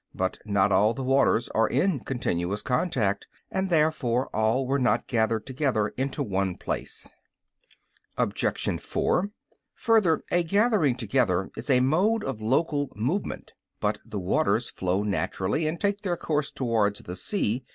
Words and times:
But 0.15 0.39
not 0.45 0.71
all 0.71 0.95
the 0.95 1.03
waters 1.03 1.47
are 1.49 1.67
in 1.67 1.99
continuous 1.99 2.63
contact, 2.63 3.27
and 3.51 3.69
therefore 3.69 4.35
all 4.35 4.65
were 4.65 4.79
not 4.79 5.05
gathered 5.05 5.45
together 5.45 5.89
into 5.89 6.23
one 6.23 6.55
place. 6.57 7.13
Obj. 8.17 8.81
4: 8.81 9.29
Further, 9.75 10.23
a 10.31 10.41
gathering 10.43 10.95
together 10.95 11.51
is 11.55 11.69
a 11.69 11.81
mode 11.81 12.23
of 12.23 12.41
local 12.41 12.89
movement. 12.95 13.53
But 13.79 13.99
the 14.03 14.17
waters 14.17 14.71
flow 14.71 15.03
naturally, 15.03 15.67
and 15.67 15.79
take 15.79 16.01
their 16.01 16.17
course 16.17 16.49
towards 16.49 17.01
the 17.01 17.15
sea. 17.15 17.63